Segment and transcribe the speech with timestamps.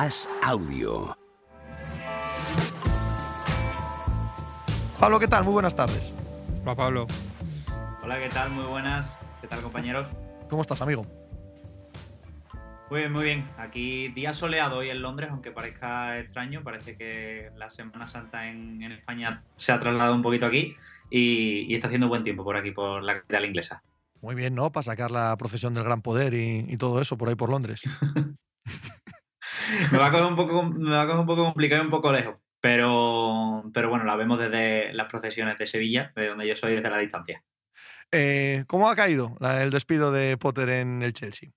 [0.00, 1.18] As Audio.
[5.00, 5.42] Pablo, ¿qué tal?
[5.42, 6.14] Muy buenas tardes.
[6.62, 7.06] Hola, Pablo.
[8.04, 8.50] Hola, ¿qué tal?
[8.50, 9.18] Muy buenas.
[9.40, 10.06] ¿Qué tal, compañeros?
[10.48, 11.04] ¿Cómo estás, amigo?
[12.90, 13.50] Muy bien, muy bien.
[13.58, 16.62] Aquí día soleado hoy en Londres, aunque parezca extraño.
[16.62, 20.76] Parece que la Semana Santa en, en España se ha trasladado un poquito aquí
[21.10, 23.82] y, y, está haciendo buen tiempo por aquí, por la capital inglesa.
[24.20, 24.70] Muy bien, ¿no?
[24.70, 27.82] Para sacar la procesión del Gran Poder y, y todo eso por ahí por Londres.
[29.92, 31.90] me, va a coger un poco, me va a coger un poco complicado y un
[31.90, 32.36] poco lejos.
[32.60, 36.90] Pero, pero bueno, la vemos desde las procesiones de Sevilla, de donde yo soy desde
[36.90, 37.44] la distancia.
[38.10, 41.50] Eh, ¿Cómo ha caído el despido de Potter en el Chelsea?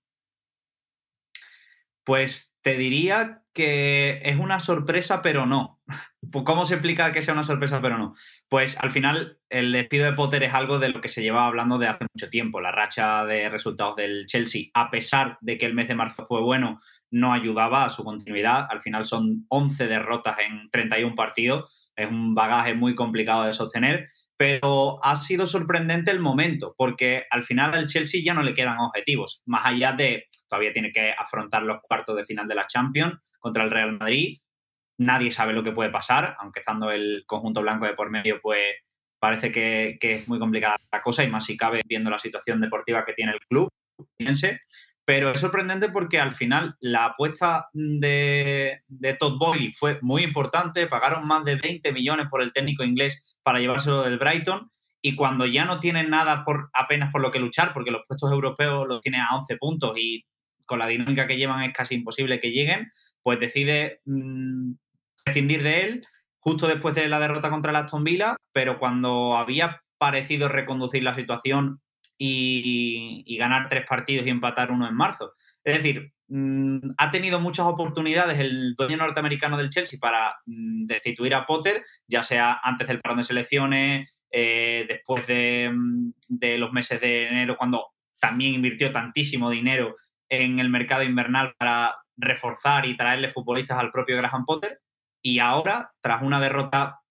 [2.04, 5.82] Pues te diría que es una sorpresa, pero no.
[6.46, 8.16] ¿Cómo se explica que sea una sorpresa, pero no?
[8.48, 11.78] Pues al final el despido de Potter es algo de lo que se llevaba hablando
[11.78, 12.62] de hace mucho tiempo.
[12.62, 16.42] La racha de resultados del Chelsea, a pesar de que el mes de marzo fue
[16.42, 16.80] bueno,
[17.12, 18.68] no ayudaba a su continuidad.
[18.70, 21.92] Al final son 11 derrotas en 31 partidos.
[21.96, 27.44] Es un bagaje muy complicado de sostener, pero ha sido sorprendente el momento, porque al
[27.44, 31.62] final al Chelsea ya no le quedan objetivos, más allá de todavía tiene que afrontar
[31.62, 34.40] los cuartos de final de la Champions contra el Real Madrid.
[34.98, 38.64] Nadie sabe lo que puede pasar, aunque estando el conjunto blanco de por medio, pues
[39.20, 43.06] parece que, es muy complicada la cosa y más si cabe viendo la situación deportiva
[43.06, 43.70] que tiene el club.
[44.18, 44.62] Fíjense.
[45.06, 50.88] Pero es sorprendente porque al final la apuesta de, de Todd Boyle fue muy importante.
[50.88, 54.70] Pagaron más de 20 millones por el técnico inglés para llevárselo del Brighton.
[55.02, 58.32] Y cuando ya no tienen nada por, apenas por lo que luchar, porque los puestos
[58.32, 60.24] europeos los tienen a 11 puntos y
[60.68, 62.92] con la dinámica que llevan es casi imposible que lleguen,
[63.24, 64.74] pues decide mmm,
[65.24, 66.08] prescindir de él
[66.40, 71.14] justo después de la derrota contra el Aston Villa, pero cuando había parecido reconducir la
[71.14, 71.82] situación
[72.24, 75.34] y, ganar tres partidos y empatar uno en marzo.
[75.64, 81.34] Es decir, mmm, ha tenido muchas oportunidades el dueño norteamericano del Chelsea para mmm, destituir
[81.34, 85.72] a Potter, ya sea antes del parón de selecciones, eh, después de,
[86.30, 87.88] de, los meses de enero, cuando
[88.20, 89.98] también invirtió tantísimo dinero
[90.30, 94.80] en el mercado invernal para reforzar y traerle futbolistas al propio Graham Potter.
[95.24, 97.02] Y ahora, tras una derrota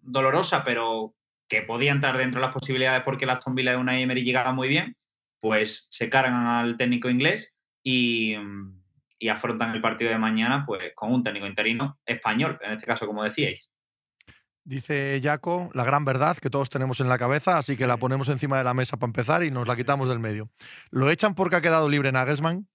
[0.00, 1.14] dolorosa, pero
[1.52, 4.54] que podía entrar dentro de las posibilidades porque la Aston Villa de una Emery llegaba
[4.54, 4.96] muy bien,
[5.38, 7.54] pues se cargan al técnico inglés
[7.84, 8.34] y,
[9.18, 13.06] y, afrontan el partido de mañana pues con un técnico interino español, en este caso,
[13.06, 13.70] como decíais.
[14.64, 18.30] Dice Jaco, la gran verdad que todos tenemos en la cabeza, así que la ponemos
[18.30, 20.48] encima de la mesa para empezar y nos la quitamos del medio.
[20.90, 22.66] ¿Lo echan porque ha quedado libre Nagelsmann?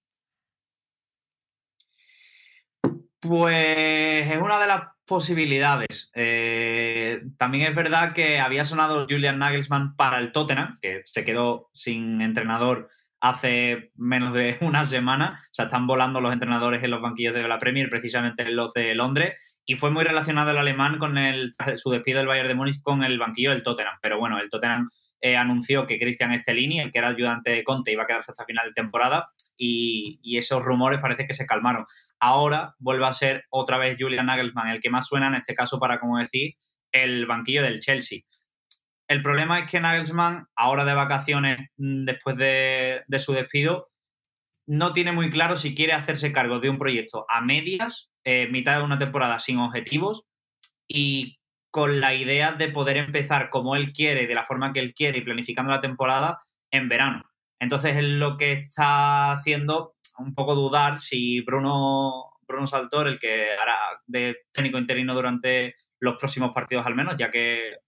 [3.18, 6.12] Pues es una de las posibilidades.
[6.14, 11.70] Eh, también es verdad que había sonado Julian Nagelsmann para el Tottenham, que se quedó
[11.72, 15.40] sin entrenador hace menos de una semana.
[15.42, 18.72] O sea, están volando los entrenadores en los banquillos de la Premier, precisamente en los
[18.74, 19.60] de Londres.
[19.64, 23.02] Y fue muy relacionado el alemán con el, su despido del Bayern de Múnich con
[23.02, 23.98] el banquillo del Tottenham.
[24.00, 24.88] Pero bueno, el Tottenham
[25.20, 28.44] eh, anunció que Christian Stellini, el que era ayudante de Conte, iba a quedarse hasta
[28.44, 29.30] final de temporada.
[29.58, 31.84] Y, esos rumores parece que se calmaron.
[32.20, 35.78] Ahora vuelve a ser otra vez Julian Nagelsmann el que más suena, en este caso,
[35.80, 36.54] para, como decir,
[36.92, 38.20] el banquillo del Chelsea.
[39.08, 43.90] El problema es que Nagelsmann, ahora de vacaciones, después de, de, su despido,
[44.66, 48.76] no tiene muy claro si quiere hacerse cargo de un proyecto a medias, eh, mitad
[48.76, 50.26] de una temporada sin objetivos
[50.86, 51.38] y
[51.70, 55.18] con la idea de poder empezar como él quiere, de la forma que él quiere
[55.18, 57.24] y planificando la temporada en verano.
[57.58, 63.52] Entonces es lo que está haciendo un poco dudar si Bruno, Bruno Saltor, el que
[63.52, 63.76] hará
[64.06, 67.78] de técnico interino durante los próximos partidos al menos, ya que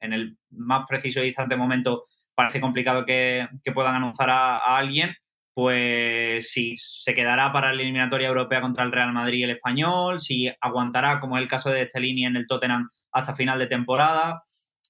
[0.00, 2.04] en el más preciso y distante momento
[2.34, 5.14] parece complicado que, que puedan anunciar a, a, alguien,
[5.52, 10.20] pues si se quedará para la eliminatoria europea contra el Real Madrid y el Español,
[10.20, 14.44] si aguantará, como es el caso de Stellini en el Tottenham, hasta final de temporada.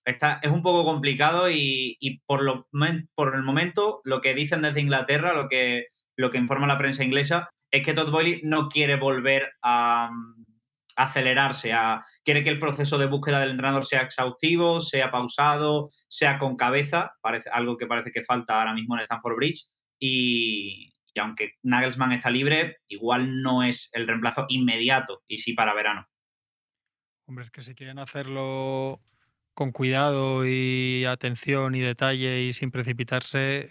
[0.05, 2.67] Es un poco complicado y, por,
[3.35, 5.89] el momento lo que dicen desde Inglaterra, lo que,
[6.35, 10.11] informa la prensa inglesa, es que Todd Boyle no quiere volver a,
[10.97, 11.73] a acelerarse,
[12.25, 17.13] quiere que el proceso de búsqueda del entrenador sea exhaustivo, sea pausado, sea con cabeza,
[17.53, 19.67] algo que parece que falta ahora mismo en Stanford Bridge.
[20.03, 25.75] Y, y aunque Nagelsmann está libre, igual no es el reemplazo inmediato y sí para
[25.75, 26.07] verano.
[27.27, 29.01] Hombre, es que si quieren hacerlo
[29.55, 33.71] con cuidado y atención y detalle y sin precipitarse,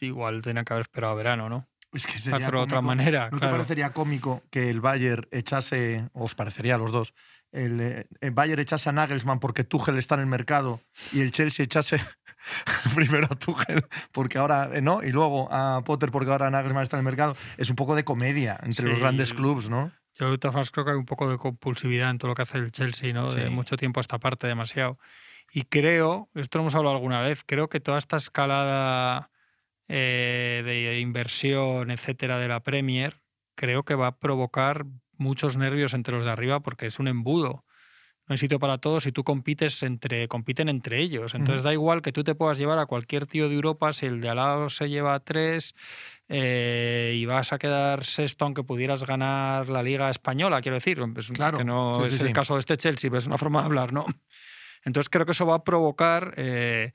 [0.00, 1.68] igual tenían que haber esperado a verano, ¿no?
[1.92, 3.30] Es que sería de otra manera.
[3.30, 3.52] ¿No claro.
[3.52, 7.14] te parecería cómico que el Bayern echase, o os parecería a los dos,
[7.52, 10.80] el, el, Bayern echase a Nagelsmann porque Tuchel está en el mercado
[11.12, 12.00] y el Chelsea echase
[12.96, 17.02] primero a Tuchel porque ahora no y luego a Potter porque ahora Nagelsmann está en
[17.02, 17.36] el mercado?
[17.56, 18.90] Es un poco de comedia entre sí.
[18.90, 19.92] los grandes clubes, ¿no?
[20.18, 22.42] Yo de todas formas creo que hay un poco de compulsividad en todo lo que
[22.42, 23.32] hace el Chelsea, ¿no?
[23.32, 24.98] De mucho tiempo a esta parte, demasiado.
[25.52, 29.30] Y creo, esto lo hemos hablado alguna vez, creo que toda esta escalada
[29.88, 33.20] eh, de inversión, etcétera, de la Premier,
[33.54, 37.64] creo que va a provocar muchos nervios entre los de arriba porque es un embudo.
[38.26, 41.34] No hay sitio para todos y tú compites entre, compiten entre ellos.
[41.34, 44.22] Entonces da igual que tú te puedas llevar a cualquier tío de Europa si el
[44.22, 45.74] de al lado se lleva tres
[46.28, 50.98] eh, y vas a quedar sexto aunque pudieras ganar la Liga Española, quiero decir.
[51.34, 52.32] Claro, que no sí, es sí, el sí.
[52.32, 54.06] caso de este Chelsea, pero es una forma de hablar, ¿no?
[54.84, 56.92] Entonces creo que eso va a provocar eh,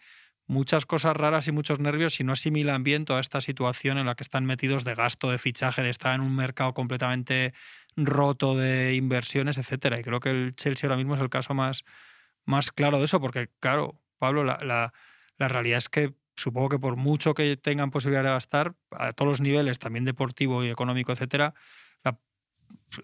[0.47, 4.15] muchas cosas raras y muchos nervios si no asimilan bien toda esta situación en la
[4.15, 7.53] que están metidos de gasto, de fichaje, de estar en un mercado completamente
[7.95, 9.99] roto de inversiones, etcétera.
[9.99, 11.83] Y creo que el Chelsea ahora mismo es el caso más,
[12.45, 14.93] más claro de eso, porque, claro, Pablo, la, la-
[15.49, 19.41] realidad es que supongo que por mucho que tengan posibilidad de gastar, a todos los
[19.41, 21.53] niveles, también deportivo y económico, etcétera,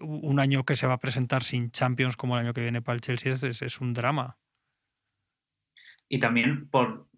[0.00, 2.94] un año que se va a presentar sin Champions como el año que viene para
[2.94, 4.38] el Chelsea es, es- un drama.
[6.08, 7.08] Y también, por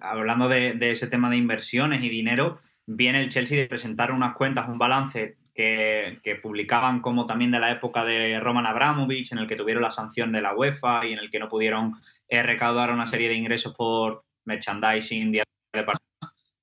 [0.00, 4.68] hablando de ese tema de inversiones y dinero, viene el Chelsea de presentar unas cuentas,
[4.68, 9.46] un balance que, que publicaban como también de la época de Roman Abramovich, en el
[9.46, 11.94] que tuvieron la sanción de la UEFA y en el que no pudieron
[12.28, 15.42] eh, recaudar una serie de ingresos por merchandising, de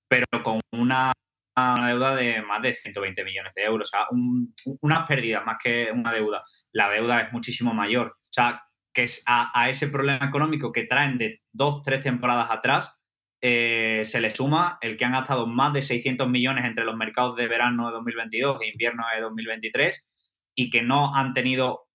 [0.07, 1.12] pero con una,
[1.57, 3.90] una deuda de más de 120 millones de euros.
[3.90, 6.44] O sea, un- unas pérdidas más que una deuda.
[6.72, 8.18] La deuda es muchísimo mayor.
[8.22, 8.62] O sea,
[8.94, 13.00] que es a, a ese problema económico que traen de dos, tres temporadas atrás,
[13.45, 17.36] eh, se le suma el que han gastado más de 600 millones entre los mercados
[17.36, 20.07] de verano de 2022 e invierno de 2023
[20.56, 21.88] y que no han tenido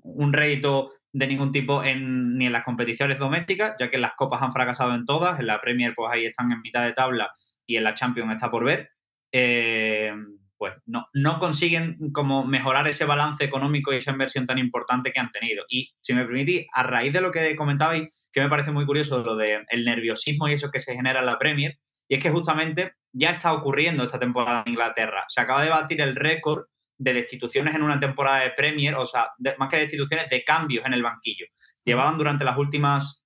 [0.00, 4.40] un rédito de ningún tipo en, ni en las competiciones domésticas, ya que las copas
[4.40, 7.34] han fracasado en todas, en la Premier pues ahí están en mitad de tabla
[7.66, 8.88] y en la Champions está por ver.
[9.30, 10.10] Eh,
[10.56, 15.20] pues no, no consiguen como mejorar ese balance económico y esa inversión tan importante que
[15.20, 15.64] han tenido.
[15.68, 19.22] Y si me permitís, a raíz de lo que comentabais, que me parece muy curioso,
[19.22, 21.78] lo del el nerviosismo y eso que se genera en la Premier,
[22.08, 25.24] y es que justamente ya está ocurriendo esta temporada en Inglaterra.
[25.28, 26.64] Se acaba de batir el récord
[26.98, 30.84] de destituciones en una temporada de Premier, o sea, de- más que destituciones, de cambios
[30.84, 31.46] en el banquillo.
[31.84, 33.24] Llevaban durante las últimas,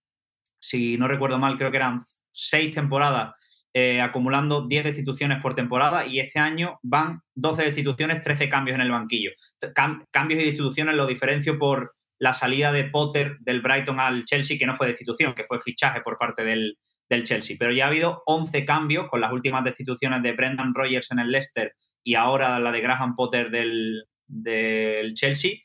[0.61, 3.35] si no recuerdo mal, creo que eran seis temporadas
[3.75, 8.81] eh, acumulando 10 destituciones por temporada y este año van 12 destituciones, 13 cambios en
[8.81, 9.31] el banquillo.
[9.75, 14.59] Cam- cambios y destituciones lo diferencio por la salida de Potter del Brighton al Chelsea,
[14.59, 16.77] que no fue destitución, que fue fichaje por parte del,
[17.09, 17.57] del Chelsea.
[17.59, 21.31] Pero ya ha habido 11 cambios con las últimas destituciones de Brendan Rodgers en el
[21.31, 25.59] Leicester y ahora la de Graham Potter del, del Chelsea,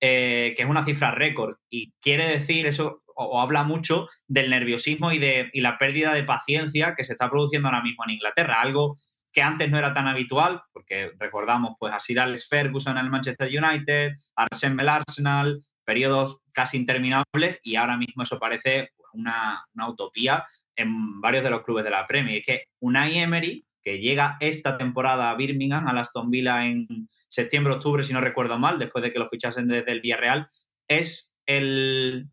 [0.00, 1.56] eh, que es una cifra récord.
[1.68, 6.24] Y quiere decir eso, o, habla mucho del nerviosismo y, de, y la pérdida de
[6.24, 8.60] paciencia que se está produciendo ahora mismo en Inglaterra.
[8.60, 8.96] Algo
[9.32, 13.10] que antes no era tan habitual, porque recordamos pues a Sir Alex Ferguson en el
[13.10, 19.88] Manchester United, a Arsene Arsenal, periodos casi interminables y ahora mismo eso parece una, una
[19.88, 20.46] utopía
[20.76, 22.38] en varios de los clubes de la Premier.
[22.38, 26.86] Es que Unai Emery, que llega esta temporada a Birmingham, a Aston Villa en
[27.28, 30.48] septiembre, octubre, si no recuerdo mal, después de que lo fichasen desde el Villarreal,
[30.88, 32.28] es el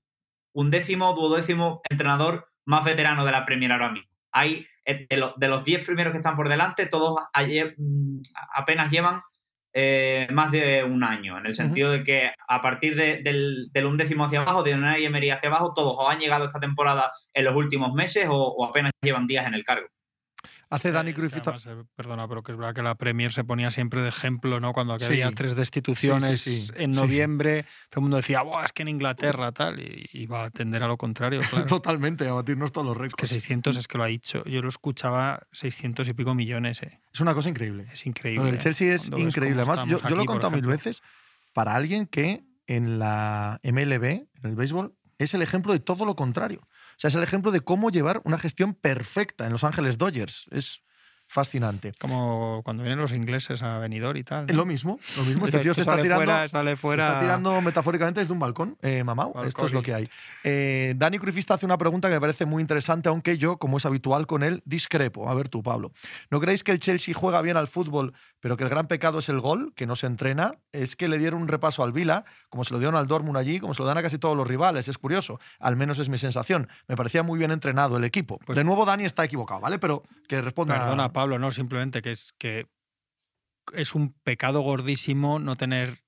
[0.53, 4.09] undécimo, duodécimo entrenador más veterano de la Premier ahora mismo.
[4.31, 7.19] Hay eh, de, lo- de los 10 primeros que están por delante, todos
[7.77, 8.19] mm,
[8.55, 9.21] apenas llevan
[9.79, 13.85] eh, más de un año, en el sentido de que a partir de- del, del
[13.85, 17.45] undécimo hacia abajo, de Unai Emery hacia abajo, todos o han llegado esta temporada en
[17.45, 19.87] los últimos meses o, o apenas llevan días en el cargo.
[20.69, 23.43] Hace Dani Es que además, eh, perdona, pero que es verdad que la Premier se
[23.43, 24.73] ponía siempre de ejemplo, ¿no?
[24.73, 25.05] Cuando Sí.
[25.05, 28.89] había tres destituciones Sí, sí, en noviembre, todo el mundo decía, Buah, es que en
[28.89, 31.65] Inglaterra tal, y, y va a tender a lo contrario, claro.
[31.67, 33.29] Totalmente, a batirnos todos los que récords.
[33.29, 36.99] 600 es que lo ha dicho, yo lo escuchaba 600 y pico millones, eh.
[37.13, 37.87] Es una cosa increíble.
[37.91, 38.43] es increíble.
[38.43, 39.61] Lo del Chelsea es Cuando increíble.
[39.61, 41.01] Además, yo, yo lo he contado mil veces.
[41.53, 46.15] Para alguien que en la MLB, en el béisbol, es el ejemplo de todo lo
[46.15, 46.66] contrario.
[46.97, 50.47] Sea, es el ejemplo de cómo llevar una gestión perfecta en Los Ángeles Dodgers.
[50.51, 50.83] Es
[51.27, 51.93] fascinante.
[51.99, 54.47] Como cuando vienen los ingleses a Benidorm y tal.
[54.47, 55.45] Lo mismo, lo mismo.
[55.45, 56.23] Este tío se está tirando.
[56.25, 59.33] fuera, sale Se está tirando metafóricamente desde un balcón, eh, mamau.
[59.45, 60.09] Esto es lo que hay.
[60.43, 63.85] Eh, Dani Cruyffista hace una pregunta que me parece muy interesante, aunque yo, como es
[63.85, 65.29] habitual con él, discrepo.
[65.29, 65.91] A ver tú, Pablo.
[66.29, 69.29] ¿No creéis que el Chelsea juega bien al fútbol, pero que el gran pecado es
[69.29, 70.55] el gol, que no se entrena?
[70.71, 73.59] Es que le dieron un repaso al Vila, como se lo dieron al Dortmund allí,
[73.59, 74.87] como se lo dan a casi todos los rivales.
[74.87, 75.39] Es curioso.
[75.59, 76.69] Al menos es mi sensación.
[76.87, 78.39] Me parecía muy bien entrenado el equipo.
[78.45, 79.79] Pues- de nuevo, Dani está equivocado, ¿vale?
[79.79, 80.79] Pero que responda.
[80.79, 82.67] Perdona, Pablo, no, simplemente que es que
[83.73, 86.03] es un pecado gordísimo no tener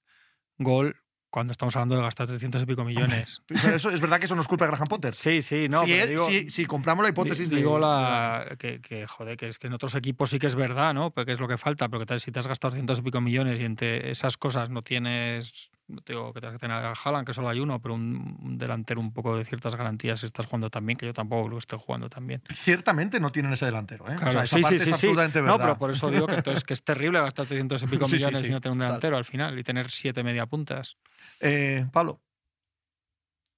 [0.58, 0.96] gol
[1.32, 3.42] cuando estamos hablando de gastar 300 y pico millones.
[3.48, 5.14] Pero eso, ¿Es verdad que eso nos culpa de Graham Potter?
[5.14, 5.82] Sí, sí, no.
[5.86, 9.38] si, pero él- digo- si- si compramos la hipótesis digo de la, que, que, joder,
[9.38, 11.12] que es que en otros equipos sí que es verdad, ¿no?
[11.12, 13.60] Porque es lo que falta, pero que si te has gastado cientos y pico millones
[13.60, 17.26] y entre esas cosas no tienes, no te digo que tengas que tener a Haaland,
[17.28, 20.70] que solo hay uno, pero un, un delantero un poco de ciertas garantías estás jugando
[20.70, 22.42] también, que yo tampoco creo que esté jugando también.
[22.56, 24.06] Ciertamente no tienen ese delantero.
[24.10, 24.16] ¿eh?
[24.16, 24.94] O sea, Claro, esa sí, parte sí, es sí, sí.
[25.08, 25.60] absolutamente No, verdad.
[25.60, 28.48] pero por eso digo que, entonces, que es terrible gastar 300 y pico millones sí,
[28.48, 30.98] y no tener un delantero al final y tener siete media puntas.
[31.40, 32.22] Eh, Pablo,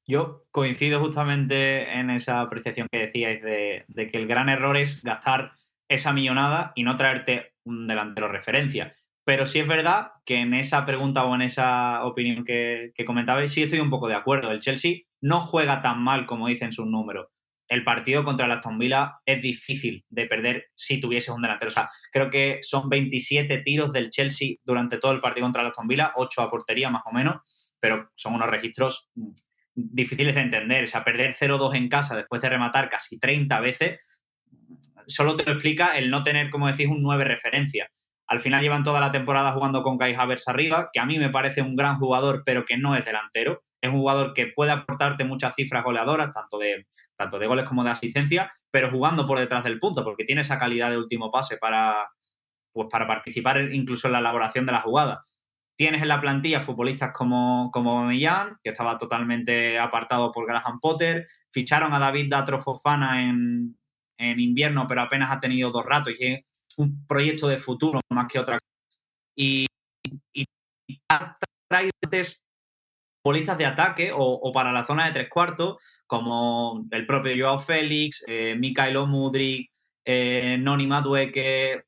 [0.08, 5.04] Yo coincido justamente en esa apreciación que decíais de, de que el gran error es
[5.04, 5.54] gastar
[5.88, 8.96] esa millonada y no traerte un delantero referencia.
[9.24, 13.52] Pero sí es verdad que en esa pregunta o en esa opinión que, que comentabais,
[13.52, 14.52] sí estoy un poco de acuerdo.
[14.52, 17.28] El Chelsea no juega tan mal como dicen sus números.
[17.72, 21.70] El partido contra el Aston Villa es difícil de perder si tuvieses un delantero.
[21.70, 25.70] O sea, creo que son 27 tiros del Chelsea durante todo el partido contra el
[25.70, 27.38] Aston Villa, 8 a portería más o menos,
[27.80, 29.32] pero son unos registros mm,
[29.76, 30.84] difíciles de entender.
[30.84, 34.00] O sea, perder 0-2 en casa después de rematar casi 30 veces,
[35.08, 37.90] solo te lo explica el no tener, como decís, un 9 referencia.
[38.32, 41.28] Al final llevan toda la temporada jugando con Kai Havertz arriba, que a mí me
[41.28, 43.62] parece un gran jugador, pero que no es delantero.
[43.82, 47.84] Es un jugador que puede aportarte muchas cifras goleadoras, tanto de, tanto de goles como
[47.84, 51.58] de asistencia, pero jugando por detrás del punto, porque tiene esa calidad de último pase
[51.58, 52.08] para,
[52.72, 55.26] pues para participar incluso en la elaboración de la jugada.
[55.76, 61.28] Tienes en la plantilla futbolistas como, como Millán, que estaba totalmente apartado por Graham Potter.
[61.52, 63.78] Ficharon a David Datro Fofana en,
[64.18, 66.46] en invierno, pero apenas ha tenido dos ratos y
[66.78, 68.60] un proyecto de futuro más que otra.
[69.36, 69.66] Y,
[70.34, 70.46] y,
[70.88, 71.38] y ha
[73.58, 78.56] de ataque o, para la zona de tres cuartos, como el propio Joao Félix, eh,
[78.58, 79.72] Mikhailo Mudrik,
[80.04, 81.86] eh, Noni Madueke,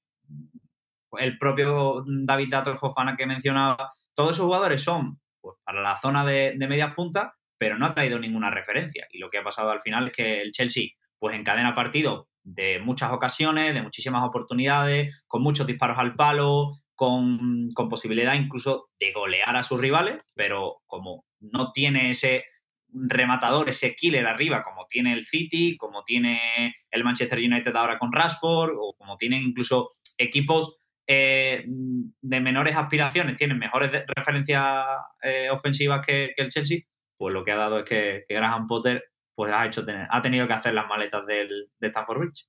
[1.19, 3.91] el propio David Dato Fofana que mencionaba.
[4.13, 7.93] Todos esos jugadores son pues, para la zona de, de medias puntas, pero no ha
[7.93, 9.07] traído ninguna referencia.
[9.11, 12.79] Y lo que ha pasado al final es que el Chelsea pues encadena partidos de
[12.79, 19.55] muchas ocasiones, de muchísimas oportunidades, con muchos disparos al palo, con, posibilidad incluso de golear
[19.55, 22.45] a sus rivales, pero como no tiene ese
[22.87, 28.11] rematador, ese killer arriba, como tiene el City, como tiene el Manchester United ahora con
[28.11, 34.85] Rashford, o como tienen incluso equipos eh, de menores aspiraciones, tienen mejores referencias
[35.21, 36.79] eh, ofensivas que, que, el Chelsea,
[37.17, 39.03] pues lo que ha dado es que, que Graham Potter
[39.35, 42.47] pues ha, hecho tener, ha tenido que hacer las maletas del, de Stamford Bridge.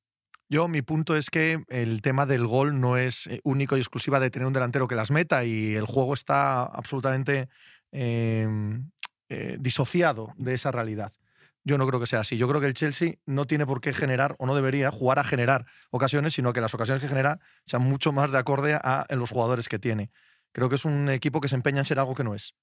[0.48, 4.20] Yo, mi punto es que el tema del gol no es eh, único y exclusiva
[4.20, 7.48] de tener un delantero que las meta y el juego está absolutamente
[7.92, 8.46] eh,
[9.30, 11.12] eh, disociado de esa realidad.
[11.66, 12.36] Yo no creo que sea así.
[12.36, 15.24] Yo creo que el Chelsea no tiene por qué generar o no debería jugar a
[15.24, 19.30] generar ocasiones, sino que las ocasiones que genera sean mucho más de acorde a los
[19.30, 20.10] jugadores que tiene.
[20.52, 22.54] Creo que es un equipo que se empeña en ser algo que no es.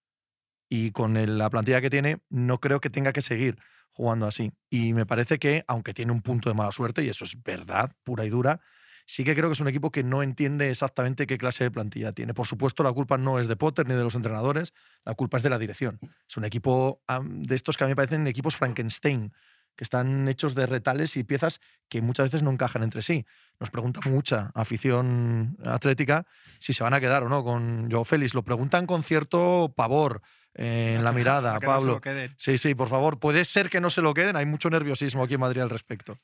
[0.70, 3.58] Y con la plantilla que tiene, no creo que tenga que seguir
[4.02, 4.52] jugando así.
[4.68, 7.92] Y me parece que, aunque tiene un punto de mala suerte, y eso es verdad,
[8.04, 8.60] pura y dura,
[9.06, 12.12] sí que creo que es un equipo que no entiende exactamente qué clase de plantilla
[12.12, 12.34] tiene.
[12.34, 14.74] Por supuesto, la culpa no es de Potter ni de los entrenadores,
[15.06, 16.00] la culpa es de la dirección.
[16.28, 19.32] Es un equipo de estos que a mí me parecen equipos Frankenstein,
[19.76, 23.28] que están hechos de retales y piezas que muchas veces no encajan entre sí.
[23.60, 26.26] Nos pregunta mucha afición atlética
[26.58, 28.34] si se van a quedar o no con Joe Félix.
[28.34, 32.02] Lo preguntan con cierto pavor eh, en la mirada, Pablo.
[32.04, 33.20] No sí, sí, por favor.
[33.20, 34.36] Puede ser que no se lo queden.
[34.36, 36.18] Hay mucho nerviosismo aquí en Madrid al respecto.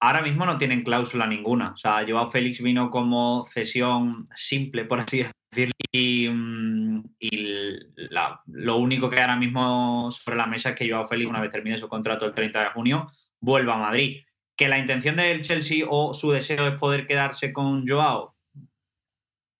[0.00, 1.72] Ahora mismo no tienen cláusula ninguna.
[1.72, 5.72] O sea, Joao Félix vino como cesión simple, por así decirlo.
[5.92, 7.76] Y, mm, y
[8.10, 11.40] la, lo único que hay ahora mismo sobre la mesa es que Joao Félix, una
[11.40, 14.24] vez termine su contrato el 30 de junio, vuelva a Madrid.
[14.56, 18.34] Que la intención del Chelsea o su deseo es poder quedarse con Joao,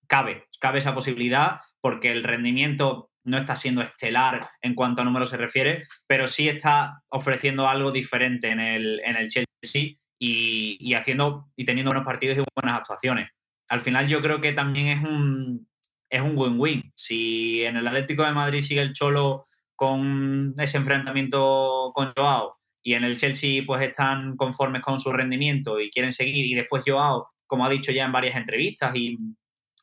[0.07, 5.29] cabe, cabe esa posibilidad, porque el rendimiento no está siendo estelar en cuanto a números
[5.29, 10.93] se refiere, pero sí está ofreciendo algo diferente en el, en el Chelsea y, y,
[10.93, 13.29] haciendo y teniendo buenos partidos y buenas actuaciones.
[13.69, 15.67] Al final yo creo que también es un
[16.13, 16.93] es un win-win.
[16.95, 22.93] Si en el Atlético de Madrid sigue el Cholo con ese enfrentamiento con Joao y
[22.93, 27.29] en el Chelsea pues están conformes con su rendimiento y quieren seguir y después Joao,
[27.47, 29.17] como ha dicho ya en varias entrevistas y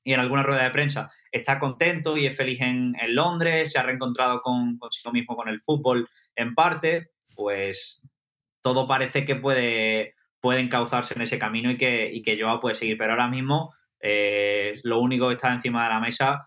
[0.02, 3.82] y en alguna rueda de prensa está contento y es feliz en, Londres, se ha
[3.82, 8.02] reencontrado con, consigo mismo con el fútbol en parte, pues
[8.62, 12.74] todo parece que puede, puede encauzarse en ese camino y que, y que Joao puede
[12.74, 12.96] seguir.
[12.98, 16.46] Pero ahora mismo eh, lo único que está encima de la mesa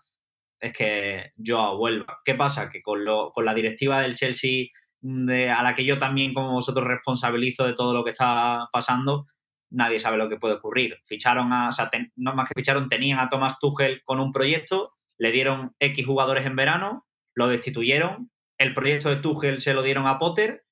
[0.60, 2.20] es que Joao vuelva.
[2.24, 2.70] ¿Qué pasa?
[2.70, 4.66] Que con, lo, con la directiva del Chelsea,
[5.00, 9.26] de, a la que yo también como vosotros responsabilizo de todo lo que está pasando,
[9.70, 10.98] nadie sabe lo que puede ocurrir.
[11.04, 14.94] Ficharon a, o sea, no más que ficharon, tenían a Thomas Tuchel con un proyecto,
[15.18, 20.06] le dieron X jugadores en verano lo destituyeron, el proyecto de Tuchel se lo dieron
[20.06, 20.64] a Potter,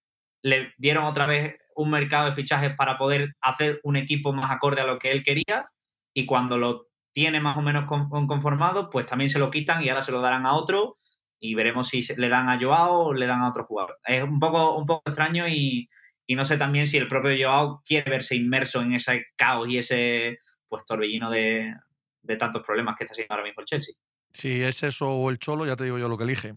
[0.43, 4.81] le dieron otra vez un mercado de fichajes para poder hacer un equipo más acorde
[4.81, 5.71] a lo que él quería
[6.15, 10.03] y cuando lo tiene más o menos conformado, pues también se lo quitan y ahora
[10.03, 10.99] se lo darán a otro
[11.39, 13.99] y veremos si le dan a Joao o le dan a otro jugador.
[14.05, 15.89] Es un poco, un poco extraño y,
[16.29, 20.39] no sé también si el propio Joao quiere verse inmerso en ese caos y ese
[20.69, 21.75] pues torbellino de,
[22.23, 23.95] de tantos problemas que está haciendo ahora mismo el Chelsea.
[24.33, 26.55] Si es eso o el Cholo, ya te digo yo lo que elige.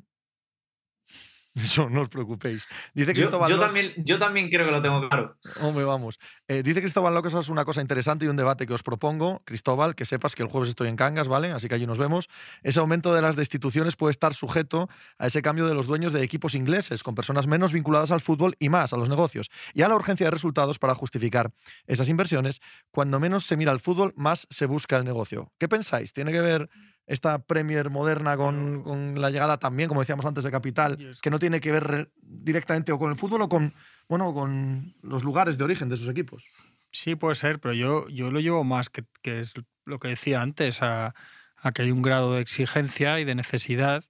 [1.64, 2.68] Eso, no os preocupéis.
[2.94, 5.38] Dice Cristóbal yo, también, yo también creo que lo tengo claro.
[5.62, 6.20] Hombre, vamos.
[6.50, 9.42] Eh, dice Cristóbal Locas una cosa interesante y un debate que os propongo.
[9.46, 11.52] Cristóbal, que sepas que el jueves estoy en Cangas, ¿vale?
[11.52, 12.28] Así que allí nos vemos.
[12.62, 16.24] Ese aumento de las destituciones puede estar sujeto a ese cambio de los dueños de
[16.24, 19.88] equipos ingleses, con personas menos vinculadas al fútbol y más a los negocios, y a
[19.88, 21.52] la urgencia de resultados para justificar
[21.88, 22.60] esas inversiones.
[22.92, 25.54] Cuando menos se mira al fútbol, más se busca el negocio.
[25.58, 26.12] ¿Qué pensáis?
[26.12, 26.70] ¿Tiene que ver
[27.08, 31.60] esta Premier moderna con, la llegada también, como decíamos antes, de Capital, que no tiene
[31.60, 33.74] que ver directamente o con el fútbol o con,
[34.10, 36.46] bueno, con los lugares de origen de esos equipos.
[36.92, 39.54] Sí, puede ser, pero yo, yo lo llevo más, que, que es
[39.86, 41.14] lo que decía antes, a,
[41.58, 44.04] a, que hay un grado de exigencia y de necesidad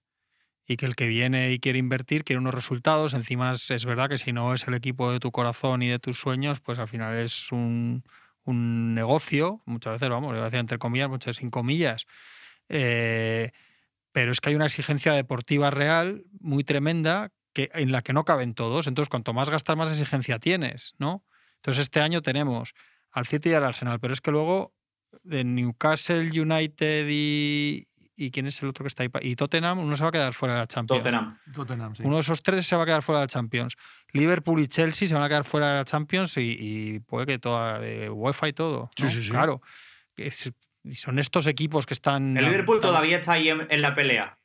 [0.68, 3.14] y que el que viene y quiere invertir quiere unos resultados.
[3.14, 6.20] Encima es, verdad que si no es el equipo de tu corazón y de tus
[6.20, 8.04] sueños, pues al final es un,
[8.44, 12.08] un negocio, muchas veces, vamos, lo voy a decir entre comillas, muchas sin comillas,
[12.70, 13.52] eh,
[14.12, 18.26] pero es que hay una exigencia deportiva real muy tremenda que, en la que no
[18.26, 18.88] caben todos.
[18.88, 21.24] Entonces, cuanto más gastas, más exigencia tienes, ¿no?
[21.58, 22.74] Entonces, este año tenemos
[23.12, 24.74] al City y al Arsenal, pero es que luego
[25.24, 29.96] de Newcastle United y, y quién es el otro que está ahí y Tottenham uno
[29.96, 31.04] se va a quedar fuera de la Champions.
[31.54, 31.94] Tottenham.
[32.04, 33.76] Uno de esos tres se va a quedar fuera de la Champions.
[34.14, 37.80] Liverpool y Chelsea se van a quedar fuera de la Champions y, puede que toda
[37.80, 38.90] de UEFA y todo.
[38.96, 39.30] Sí, sí, sí.
[39.30, 39.62] Claro.
[40.16, 40.52] Es,
[40.86, 42.38] y son estos equipos que están.
[42.38, 44.38] El Liverpool todavía está ahí en, la pelea.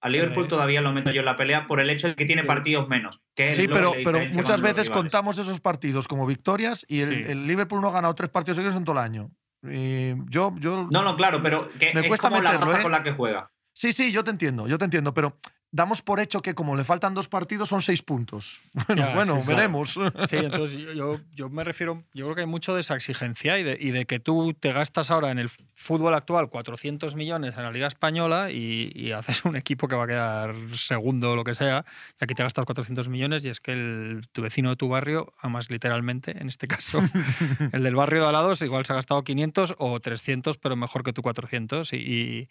[0.00, 0.48] Al Liverpool eh.
[0.48, 3.20] todavía lo meto yo en la pelea por el hecho de que tiene partidos menos.
[3.48, 7.92] sí, pero, pero muchas veces contamos esos partidos como victorias y el, Liverpool no ha
[7.92, 9.30] ganado tres partidos seguidos en todo el año.
[9.62, 13.12] Y yo, yo, no, no, claro, pero que me cuesta como la con la que
[13.12, 13.50] juega.
[13.72, 15.36] Sí, sí, yo te entiendo, yo te entiendo, pero
[15.70, 18.60] damos por hecho que como le faltan dos partidos son seis puntos.
[18.88, 19.98] Bueno, bueno veremos.
[20.28, 24.06] Sí, entonces yo, me refiero, yo creo que hay mucho de esa exigencia y de,
[24.06, 28.50] que tú te gastas ahora en el fútbol actual 400 millones en la Liga Española
[28.50, 31.84] y, haces un equipo que va a quedar segundo o lo que sea,
[32.20, 35.70] y aquí te gastas 400 millones y es que tu vecino de tu barrio, además
[35.70, 37.00] literalmente en este caso,
[37.72, 41.02] el del barrio de al lado igual se ha gastado 500 o 300, pero mejor
[41.02, 42.48] que tú 400 y y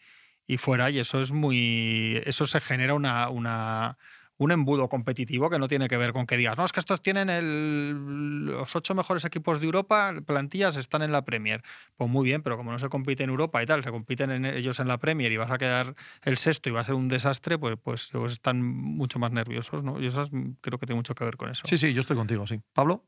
[0.55, 2.21] fuera, y eso es muy.
[2.25, 3.97] Eso se genera una, una,
[4.37, 7.01] un embudo competitivo que no tiene que ver con que digas, no, es que estos
[7.01, 11.63] tienen el, los ocho mejores equipos de Europa, plantillas están en la Premier.
[11.95, 14.45] Pues muy bien, pero como no se compite en Europa y tal, se compiten en
[14.45, 17.07] ellos en la Premier y vas a quedar el sexto y va a ser un
[17.07, 19.99] desastre, pues, pues, pues están mucho más nerviosos, ¿no?
[19.99, 20.29] Y eso
[20.61, 21.63] creo que tiene mucho que ver con eso.
[21.65, 22.61] Sí, sí, yo estoy contigo, sí.
[22.73, 23.03] Pablo.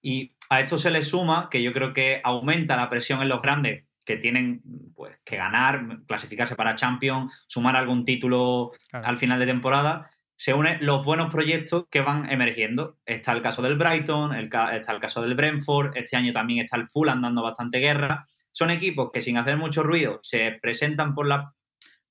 [0.00, 3.42] Y a esto se le suma que yo creo que aumenta la presión en los
[3.42, 4.62] grandes que tienen
[4.96, 10.78] pues, que ganar, clasificarse para Champions, sumar algún título al final de temporada, se unen
[10.80, 12.96] los buenos proyectos que van emergiendo.
[13.04, 16.88] Está el caso del Brighton, está el caso del Brentford, este año también está el
[16.88, 18.24] Fulham dando bastante guerra.
[18.50, 21.44] Son equipos que sin hacer mucho ruido se presentan por las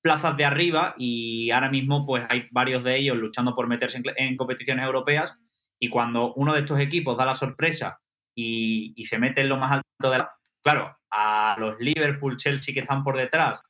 [0.00, 4.36] plazas de arriba y ahora mismo pues hay varios de ellos luchando por meterse en,
[4.36, 5.36] competiciones europeas
[5.80, 7.98] y cuando uno de estos equipos da la sorpresa
[8.36, 10.30] y, y se mete en lo más alto de la...
[10.62, 13.62] Claro, a los Liverpool, Chelsea que están por detrás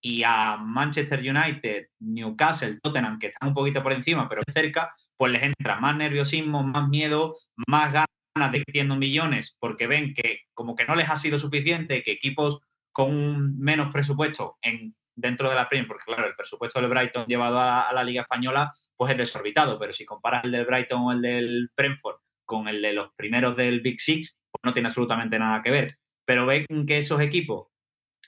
[0.00, 5.32] y a Manchester United, Newcastle, Tottenham que están un poquito por encima pero cerca, pues
[5.32, 7.36] les entra más nerviosismo, más miedo,
[7.66, 12.02] más ganas de ir millones porque ven que como que no les ha sido suficiente,
[12.02, 12.60] que equipos
[12.92, 17.58] con menos presupuesto en, dentro de la Premier, porque claro, el presupuesto del Brighton llevado
[17.58, 21.20] a, la Liga Española pues es desorbitado, pero si comparas el del Brighton o el
[21.20, 25.60] del Brentford con el de los primeros del Big Six, pues no tiene absolutamente nada
[25.60, 25.88] que ver
[26.26, 27.68] pero ven que esos equipos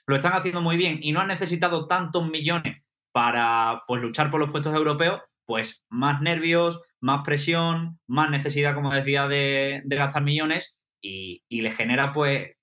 [0.07, 2.81] lo están haciendo muy bien y no han necesitado tantos millones
[3.11, 8.93] para pues, luchar por los puestos europeos, pues más nervios, más presión, más necesidad, como
[8.93, 12.55] decía, de, gastar millones y, le genera pues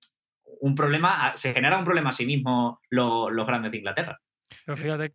[0.61, 4.20] un problema, se genera un problema a sí mismo los, grandes de Inglaterra.
[4.64, 5.14] Pero fíjate,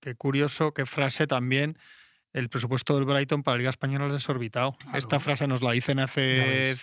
[0.00, 1.78] qué curioso, qué frase también
[2.32, 4.76] el presupuesto del Brighton para la Liga Española es desorbitado.
[4.94, 6.76] Esta frase nos la dicen hace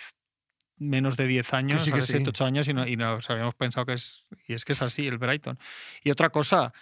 [0.78, 4.54] menos de 10 años, sí, 7, 8 años, y, nos habíamos pensado que es, y
[4.54, 5.58] es que es así, el Brighton.
[6.02, 6.72] Y otra cosa,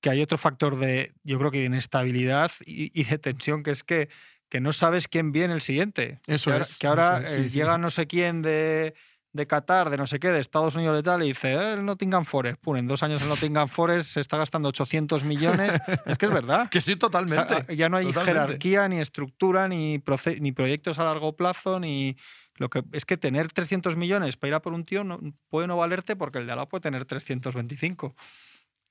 [0.00, 3.84] que hay otro factor de, yo creo que de inestabilidad y, de tensión, que es
[3.84, 4.08] que,
[4.48, 6.20] que no sabes quién viene el siguiente.
[6.26, 6.78] Eso que es.
[6.78, 8.94] que ahora eh, llega no sé quién de,
[9.32, 11.84] de Qatar, de no sé qué, de Estados Unidos y tal, y dice, eh, el
[11.84, 15.78] Nottingham Forest, pum, en dos años el Nottingham Forest se está gastando 800 millones.
[16.06, 16.68] es que es verdad.
[16.70, 17.76] Que sí, totalmente.
[17.76, 20.02] ya no hay jerarquía, ni estructura, ni,
[20.40, 22.16] ni proyectos a largo plazo, ni...
[22.58, 25.66] Lo que es que tener 300 millones para ir a por un tío no, puede
[25.66, 28.14] no valerte porque el de al lado puede tener 325.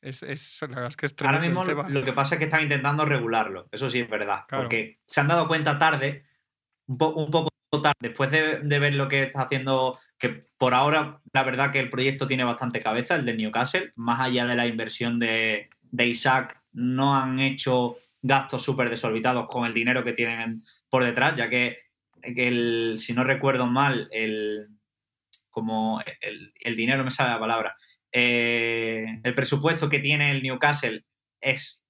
[0.02, 3.68] Es, es, la que es Ahora mismo lo que pasa es que están intentando regularlo,
[3.72, 6.24] eso sí es verdad, porque se han dado cuenta tarde,
[6.86, 7.50] un, un poco
[7.82, 11.80] tarde, después de, de, ver lo que está haciendo, que por ahora la verdad que
[11.80, 16.06] el proyecto tiene bastante cabeza, el de Newcastle, más allá de la inversión de, de
[16.06, 21.50] Isaac, no han hecho gastos súper desorbitados con el dinero que tienen por detrás, ya
[21.50, 21.87] que,
[22.22, 24.68] el, si no recuerdo mal, el,
[25.50, 27.76] como el, el dinero me sale la palabra,
[28.12, 31.04] eh, el presupuesto que tiene el Newcastle
[31.42, 31.84] es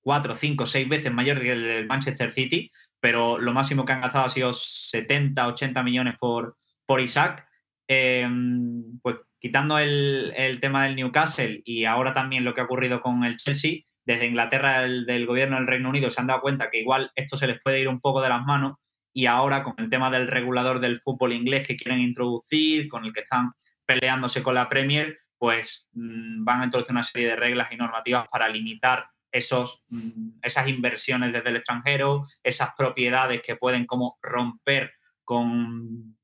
[0.00, 2.70] cuatro, cinco, seis veces mayor que el del Manchester City,
[3.00, 7.46] pero lo máximo que han gastado ha sido 70, 80 millones por, por Isaac.
[7.88, 13.24] Em, pues quitando el, tema del Newcastle y ahora también lo que ha ocurrido con
[13.24, 16.80] el Chelsea, desde Inglaterra, el, del gobierno del Reino Unido, se han dado cuenta que
[16.80, 18.76] igual esto se les puede ir un poco de las manos
[19.12, 23.12] y ahora con el tema del regulador del fútbol inglés que quieren introducir, con el
[23.12, 23.52] que están
[23.84, 28.28] peleándose con la Premier, pues mm, van a introducir una serie de reglas y normativas
[28.28, 34.92] para limitar esos, mm, esas inversiones desde el extranjero, esas propiedades que pueden como romper
[35.24, 36.16] con,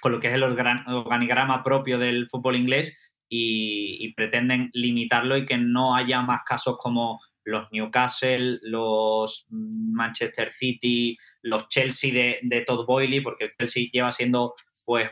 [0.00, 5.56] con lo que es el organigrama propio del fútbol inglés y, pretenden limitarlo y que
[5.56, 12.86] no haya más casos como los Newcastle, los Manchester City, los Chelsea de, de Todd
[12.86, 15.10] Boyley, porque el Chelsea lleva siendo pues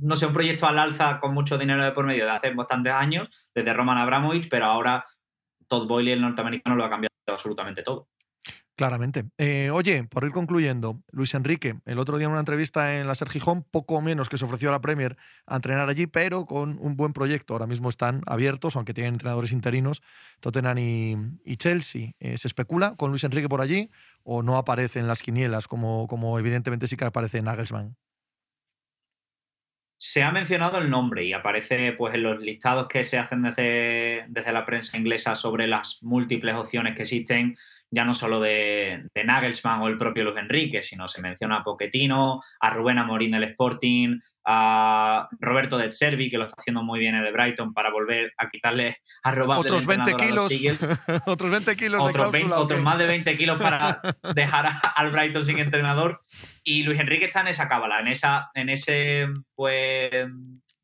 [0.00, 2.92] no sé, un proyecto al alza con mucho dinero de por medio de hace bastantes
[2.92, 5.04] años, desde Roman Abramovich, pero ahora
[5.68, 8.08] Todd Boyle, el norteamericano, lo ha cambiado absolutamente todo.
[8.80, 9.26] Claramente.
[9.36, 13.14] Eh, oye, por ir concluyendo, Luis Enrique, el otro día en una entrevista en la
[13.14, 16.78] Ser Gijón, poco menos que se ofreció a la Premier a entrenar allí, pero con
[16.80, 17.52] un buen proyecto.
[17.52, 20.00] Ahora mismo están abiertos, aunque tienen entrenadores interinos,
[20.40, 22.12] Tottenham y, Chelsea.
[22.20, 23.90] Eh, ¿Se especula con Luis Enrique por allí
[24.22, 27.98] o no aparece en las quinielas, como, como evidentemente sí que aparece en Nagelsmann?
[30.02, 34.24] Se ha mencionado el nombre y aparece pues, en los listados que se hacen desde,
[34.28, 37.58] desde la prensa inglesa sobre las múltiples opciones que existen
[37.90, 42.40] ya no solo de, Nagelsmann o el propio Luis Enrique, sino se menciona a Pochettino,
[42.60, 44.20] a Rubén Amorín del Sporting,
[44.52, 48.32] a Roberto de Servi, que lo está haciendo muy bien en el Brighton para volver
[48.36, 50.52] a quitarle a robar otros 20 kilos,
[51.26, 54.00] otros 20 kilos otros, otros más de 20 kilos para
[54.34, 56.22] dejar al Brighton sin entrenador.
[56.64, 60.10] Y Luis Enrique está en esa cábala, en, esa, en ese pues,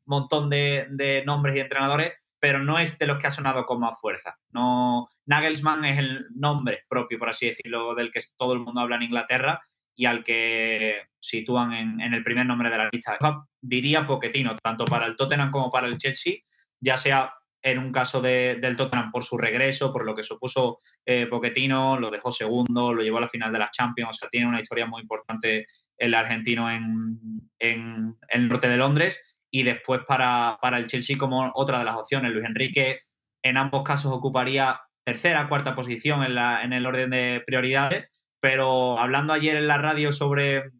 [0.05, 3.79] montón de, de nombres y entrenadores pero no es de los que ha sonado con
[3.79, 4.37] más fuerza.
[4.51, 8.97] No, Nagelsmann es el nombre propio, por así decirlo, del que todo el mundo habla
[8.97, 9.59] en Inglaterra
[9.97, 13.17] y al que sitúan en, el primer nombre de la lista.
[13.59, 16.35] Diría Poquetino, tanto para el Tottenham como para el Chelsea,
[16.79, 21.25] ya sea en un caso del Tottenham por su regreso, por lo que supuso eh,
[21.25, 24.47] Poquetino, lo dejó segundo, lo llevó a la final de las Champions, o sea, tiene
[24.47, 27.19] una historia muy importante el argentino en,
[27.59, 32.31] en el norte de Londres y después para, el Chelsea como otra de las opciones.
[32.31, 33.01] Luis Enrique
[33.41, 38.99] en ambos casos ocuparía tercera, cuarta posición en, la, en el orden de prioridades, pero
[38.99, 40.71] hablando ayer en la radio sobre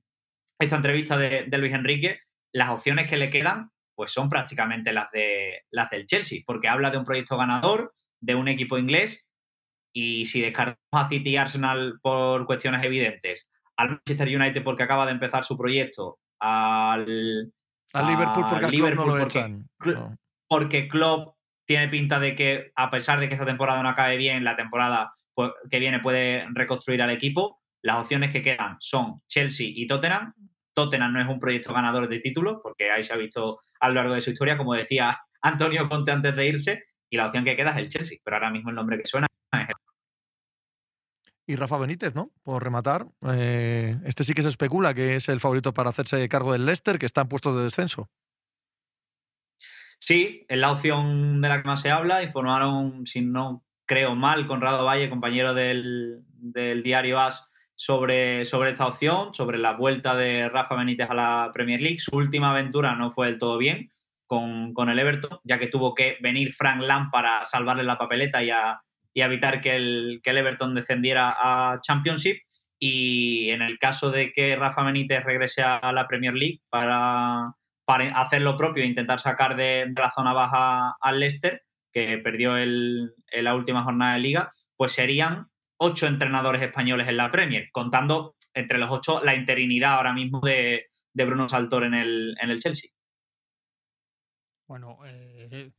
[0.60, 2.22] esta entrevista de, Luis Enrique,
[2.54, 6.92] las opciones que le quedan pues son prácticamente las, de, las del Chelsea, porque habla
[6.92, 9.28] de un proyecto ganador, de un equipo inglés,
[9.92, 15.08] y si descartamos a City y Arsenal por cuestiones evidentes, al Manchester United porque acaba
[15.08, 17.52] de empezar su proyecto, al,
[17.94, 19.68] a Liverpool porque a Liverpool no lo echan.
[20.48, 24.44] Porque Klopp tiene pinta de que, a pesar de que esta temporada no acabe bien,
[24.44, 25.14] la temporada
[25.70, 27.62] que viene puede reconstruir al equipo.
[27.82, 30.34] Las opciones que quedan son Chelsea y Tottenham.
[30.74, 33.96] Tottenham no es un proyecto ganador de títulos, porque ahí se ha visto a lo
[33.96, 37.56] largo de su historia, como decía Antonio Conte antes de irse, y la opción que
[37.56, 38.18] queda es el Chelsea.
[38.24, 39.68] Pero ahora mismo el nombre que suena es
[41.50, 42.32] y Rafa Benítez, ¿no?
[42.44, 46.52] Por rematar, eh, este sí que se especula que es el favorito para hacerse cargo
[46.52, 48.10] del Leicester, que está en puestos de descenso.
[49.98, 52.22] Sí, es la opción de la que más se habla.
[52.22, 56.24] Informaron, si no creo mal, Conrado Valle, compañero del,
[56.84, 61.82] diario AS, sobre, sobre esta opción, sobre la vuelta de Rafa Benítez a la Premier
[61.82, 62.00] League.
[62.00, 63.92] Su última aventura no fue del todo bien
[64.26, 68.44] con, con el Everton, ya que tuvo que venir Frank Lamb para salvarle la papeleta
[68.44, 68.82] y a,
[69.14, 72.38] y evitar que el, que Everton descendiera a Championship.
[72.80, 78.10] Y en el caso de que Rafa Benítez regrese a la Premier League para, para
[78.20, 83.14] hacer lo propio e intentar sacar de, la zona baja al Leicester, que perdió el,
[83.32, 88.36] en la última jornada de liga, pues serían ocho entrenadores españoles en la Premier, contando
[88.54, 92.60] entre los ocho la interinidad ahora mismo de, de Bruno Saltor en el, en el
[92.60, 92.92] Chelsea.
[94.68, 95.72] Bueno, eh,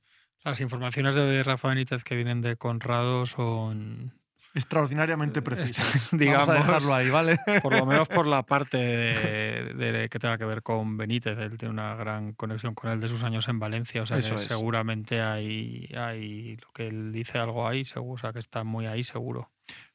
[0.45, 4.18] las informaciones de Rafa Benítez que vienen de Conrado son
[4.59, 6.09] extraordinariamente precisas.
[6.13, 7.39] digamos, Vamos a dejarlo ahí, ¿vale?
[7.63, 11.39] Por lo menos por la parte de, de que tenga que ver con Benítez.
[11.39, 14.03] Él tiene una gran conexión con él de sus años en Valencia.
[14.03, 14.47] O sea Eso que es.
[14.47, 18.87] seguramente hay, hay lo que él dice algo ahí, seguro, o sea que está muy
[18.87, 19.51] ahí seguro.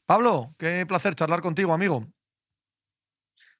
[0.06, 2.08] Pablo, qué placer charlar contigo, amigo.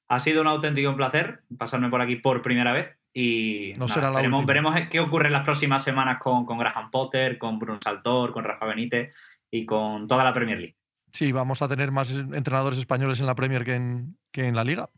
[0.08, 4.10] Ha sido un auténtico placer pasarme por aquí por primera vez y No nada, será
[4.10, 7.78] la veremos, veremos qué ocurre en las próximas semanas con, con Graham Potter, con Bruno
[7.82, 9.14] Saltor, con Rafa Benítez
[9.50, 10.76] y con toda la Premier League.
[11.14, 14.64] Sí, vamos a tener más entrenadores españoles en la Premier que en, que en la
[14.64, 14.90] Liga.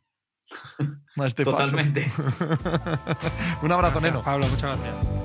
[1.17, 1.59] A este paso.
[1.59, 2.11] Totalmente.
[3.63, 4.23] Un abrazo, Gracias, Neno.
[4.23, 5.16] Pablo, muchas gracias.